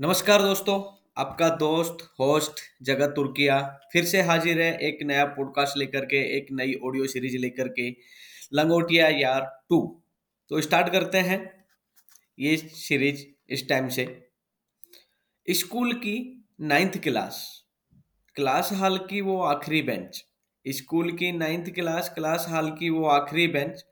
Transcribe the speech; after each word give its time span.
नमस्कार 0.00 0.42
दोस्तों, 0.42 0.74
आपका 1.16 1.48
दोस्त 1.48 2.02
होस्ट 2.20 2.60
जगत 2.82 3.12
तुर्किया 3.16 3.60
फिर 3.92 4.04
से 4.04 4.20
हाजिर 4.22 4.60
है 4.60 4.78
एक 4.78 4.98
नया 5.02 5.24
पॉडकास्ट 5.24 5.76
लेकर 5.76 6.04
के, 6.04 6.16
एक 6.36 6.46
नई 6.52 6.74
ऑडियो 6.84 7.06
सीरीज़ 7.06 7.36
लेकर 7.36 7.68
के, 7.68 7.88
लंगोटिया 8.52 9.08
यार 9.08 9.64
टू। 9.68 10.02
तो 10.48 10.60
स्टार्ट 10.60 10.92
करते 10.92 11.18
हैं 11.18 11.64
ये 12.38 12.56
सीरीज़ 12.56 13.24
इस 13.50 13.68
टाइम 13.68 13.88
से। 13.88 14.06
स्कूल 15.50 15.92
की 15.92 16.46
नाइन्थ 16.60 16.98
क्लास 16.98 17.64
क्लास 18.34 18.72
हाल 18.72 18.98
की 18.98 19.20
वो 19.20 19.40
आखिरी 19.42 19.82
बेंच 19.82 20.24
स्कूल 20.66 21.12
की 21.12 21.32
नाइन्थ 21.32 21.70
क्लास 21.70 22.12
क्लास 22.14 22.46
हाल 22.48 22.70
की 22.70 22.90
वो 22.90 23.04
आखिरी 23.08 23.48
बेंच 23.48 23.84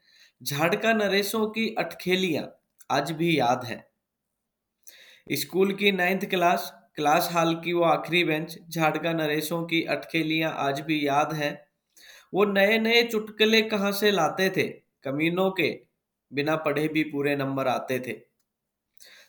झाड़का 0.43 0.93
नरेशों 0.93 1.46
की 1.46 1.75
अटखेलियाँ 1.79 2.48
आज 2.91 3.12
भी 3.12 3.38
याद 3.38 3.64
है। 3.64 3.95
स्कूल 5.27 5.72
की 5.72 5.93
नाइन्थ 5.93 6.24
क्लास 6.24 6.72
क्लास 6.96 7.29
हाल 7.32 7.54
की 7.54 7.72
वो 7.72 7.82
आखिरी 7.82 8.25
बेंच, 8.25 8.58
झाड़का 8.71 9.12
नरेशों 9.12 9.64
की 9.66 9.82
अटखेलियाँ 9.82 10.52
आज 10.58 10.80
भी 10.80 11.08
याद 11.08 11.32
है। 11.32 11.68
वो 12.35 12.44
नए 12.44 12.79
नए 12.79 13.02
चुटकले 13.02 13.62
कहाँ 13.62 13.93
से 13.93 14.11
लाते 14.11 14.50
थे? 14.50 14.68
कमीनों 15.04 15.50
के 15.50 15.80
बिना 16.32 16.57
पढ़े 16.57 16.89
भी 16.89 17.04
पूरे 17.04 17.36
नंबर 17.36 17.68
आते 17.68 17.99
थे। 17.99 18.21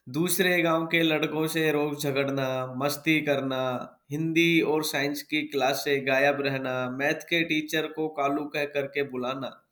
दूसरे 0.10 0.62
गाँव 0.62 0.86
के 0.86 1.04
लड़कों 1.04 1.48
से 1.48 1.72
रोज 1.72 2.04
झगड़ना, 2.04 2.76
मस्ती 2.78 3.22
करना, 3.22 4.00
हिंदी 4.12 4.62
और 4.62 4.84
साइंस 4.84 5.22
की 5.22 5.42
क्लास 5.42 5.76
से 5.76 6.00
गायब 6.02 6.42
रहना, 6.42 6.90
मैथ 6.90 7.14
के 7.14 7.44
टीचर 7.44 7.88
को 7.88 8.08
कालू 8.08 8.46
कह 8.46 8.66
करके 8.66 9.04
बुलाना, 9.04 9.66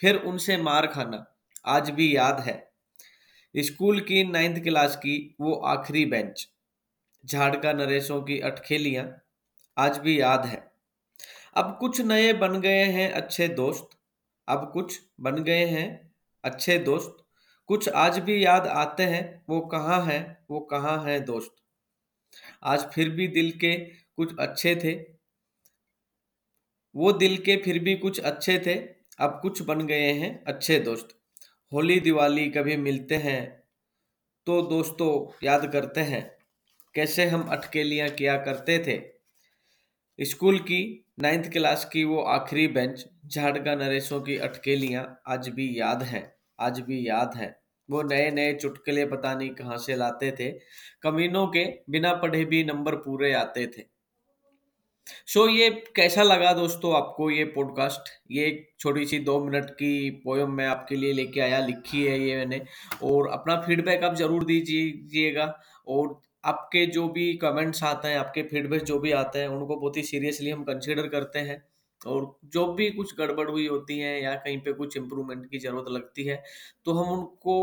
फिर 0.00 0.16
उनसे 0.16 0.56
मार 0.56 0.86
खाना, 0.86 1.26
आज 1.66 1.90
भी 1.90 2.16
याद 2.16 2.40
है। 2.40 2.69
स्कूल 3.54 4.00
की 4.00 4.22
नाइन्थ 4.24 4.62
क्लास 4.62 4.96
की 4.96 5.14
वो 5.40 5.52
आखिरी 5.52 6.04
बेंच। 6.06 6.46
झाड़का 7.24 7.72
नरेशों 7.72 8.20
की 8.22 8.38
अटखेलियाँ 8.40 9.04
आज 9.76 9.98
भी 9.98 10.20
याद 10.20 10.46
है। 10.46 10.62
अब 11.54 11.76
कुछ 11.80 12.00
नए 12.00 12.32
बन 12.32 12.60
गए 12.60 12.84
हैं 12.84 13.10
अच्छे 13.12 13.48
दोस्त, 13.48 13.88
अब 14.48 14.70
कुछ 14.72 15.00
बन 15.20 15.42
गए 15.42 15.64
हैं 15.66 15.88
अच्छे 16.44 16.78
दोस्त। 16.78 17.16
कुछ 17.68 17.88
आज 17.88 18.18
भी 18.18 18.44
याद 18.44 18.66
आते 18.66 19.02
हैं, 19.02 19.44
वो 19.48 19.60
कहाँ 19.60 20.02
हैं, 20.06 20.46
वो 20.50 20.60
कहाँ 20.60 20.98
हैं 21.04 21.24
दोस्त। 21.24 21.54
आज 22.62 22.86
फिर 22.86 23.10
भी 23.10 23.28
दिल 23.28 23.50
के 23.50 23.76
कुछ 23.76 24.36
अच्छे 24.38 24.74
थे, 24.76 24.94
वो 26.94 27.12
दिल 27.12 27.36
के 27.36 27.56
फिर 27.56 27.78
भी 27.78 27.94
कुछ 27.96 28.20
अच्छे 28.20 28.58
थे, 28.66 28.74
अब 29.18 29.38
कुछ 29.42 29.62
बन 29.62 29.86
गए 29.86 30.12
हैं 30.12 30.32
अच्छे 30.44 30.78
दोस्त। 30.80 31.19
होली, 31.72 32.00
दिवाली 32.00 32.48
कभी 32.50 32.76
मिलते 32.76 33.14
हैं? 33.14 33.62
तो 34.46 34.62
दोस्तों, 34.62 35.46
याद 35.46 35.72
करते 35.72 36.00
हैं, 36.00 36.22
कैसे 36.94 37.26
हम 37.26 37.42
अटकेलियाँ 37.42 38.08
किया 38.08 38.36
करते 38.36 38.78
थे? 38.78 38.98
स्कूल 40.24 40.58
की 40.58 41.06
नाइन्थ 41.20 41.50
क्लास 41.52 41.84
की 41.84 42.04
वो 42.04 42.20
आखिरी 42.22 42.66
बेंच 42.68 43.04
झाड़का 43.26 43.74
नरेशों 43.74 44.20
की 44.20 44.36
अटकेलियाँ 44.36 45.22
आज 45.26 45.48
भी 45.48 45.80
याद 45.80 46.02
हैं, 46.02 46.32
आज 46.58 46.80
भी 46.80 47.08
याद 47.08 47.34
हैं। 47.36 47.54
वो 47.88 48.02
नए 48.02 48.30
नए 48.30 48.52
चुटकुले 48.54 49.06
पता 49.06 49.34
नहीं 49.34 49.50
कहाँ 49.50 49.78
से 49.78 49.96
लाते 49.96 50.32
थे। 50.32 50.50
कमीनों 51.02 51.46
के 51.46 51.64
बिना 51.90 52.14
पढ़े 52.14 52.44
भी 52.44 52.64
नंबर 52.64 52.94
पूरे 52.96 53.32
आते 53.32 53.66
थे। 53.66 53.82
सो 55.26 55.46
ये 55.48 55.68
कैसा 55.96 56.22
लगा 56.22 56.52
दोस्तों 56.52 56.94
आपको 56.96 57.30
ये 57.30 57.44
पॉडकास्ट 57.46 58.08
ये 58.30 58.46
एक 58.46 58.68
छोटी 58.80 59.04
सी 59.06 59.18
दो 59.18 59.38
मिनट 59.44 59.70
की 59.72 60.10
पोयम 60.24 60.50
मैं 60.50 60.66
आपके 60.66 60.96
लिए 60.96 61.12
लेके 61.12 61.40
आया, 61.40 61.58
लिखी 61.66 62.04
है 62.04 62.18
ये 62.20 62.36
मैंने। 62.36 62.60
और 63.02 63.28
अपना 63.28 63.56
फीडबैक 63.60 64.04
आप 64.04 64.14
ज़रूर 64.14 64.44
दीजिएगा। 64.44 65.54
और 65.88 66.20
आपके 66.44 66.84
जो 66.86 67.08
भी 67.08 67.32
कमेंट्स 67.36 67.82
आते 67.84 68.08
हैं, 68.08 68.16
आपके 68.18 68.42
फीडबैक 68.42 68.82
जो 68.82 68.98
भी 68.98 69.12
आते 69.12 69.38
हैं, 69.38 69.48
उनको 69.48 69.76
बहुत 69.76 69.96
ही 69.96 70.02
सीरियसली 70.02 70.50
हम 70.50 70.62
कंसिडर 70.64 71.08
करते 71.08 71.38
हैं। 71.40 71.62
और 72.00 72.34
जो 72.46 72.66
भी 72.74 72.90
कुछ 72.90 73.14
गड़बड़ 73.18 73.48
हुई 73.50 73.66
होती 73.66 73.98
है 73.98 74.22
या 74.22 74.34
कहीं 74.34 74.58
पे 74.60 74.72
कुछ 74.72 74.96
इम्प्रूवमेंट 74.96 75.46
की 75.50 75.58
ज़रूरत 75.58 75.90
लगती 75.90 76.24
है 76.24 76.42
तो 76.86 76.92
हम 76.92 77.08
उनको 77.12 77.56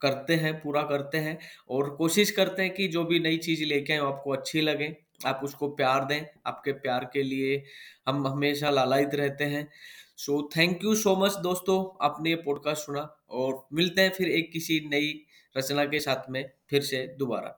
करते 0.00 0.34
हैं, 0.34 0.54
पूरा 0.60 0.82
करते 0.84 1.18
हैं। 1.18 1.38
और 1.70 1.90
कोशिश 1.96 2.30
करते 2.30 2.62
हैं 2.62 2.74
कि 2.74 2.88
जो 2.88 3.04
भी 3.04 3.20
नई 3.20 3.36
चीज़ 3.38 3.64
लेके 3.64 3.92
आए 3.92 3.98
आपको 4.00 4.32
अच्छी 4.32 4.60
लगे। 4.60 4.96
आप 5.26 5.40
उसको 5.44 5.68
प्यार 5.68 6.04
दें, 6.04 6.26
आपके 6.46 6.72
प्यार 6.72 7.10
के 7.12 7.22
लिए 7.22 7.62
हम 8.08 8.26
हमेशा 8.26 8.70
लालयित 8.70 9.14
रहते 9.14 9.44
हैं। 9.44 9.68
So 10.16 10.48
thank 10.56 10.84
you 10.84 10.94
so 10.94 11.16
much 11.16 11.36
दोस्तों, 11.36 12.06
आपने 12.06 12.30
ये 12.30 12.36
पॉडकास्ट 12.36 12.86
सुना 12.86 13.08
और 13.30 13.66
मिलते 13.72 14.02
हैं 14.02 14.10
फिर 14.10 14.28
एक 14.28 14.52
किसी 14.52 14.80
नई 14.90 15.12
रचना 15.56 15.84
के 15.84 16.00
साथ 16.00 16.30
में, 16.30 16.50
फिर 16.70 16.82
से 16.82 17.06
दोबारा। 17.18 17.54